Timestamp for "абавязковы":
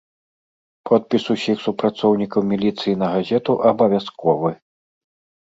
3.75-4.51